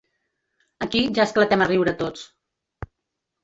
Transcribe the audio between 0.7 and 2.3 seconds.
Aquí ja esclatem a riure tots.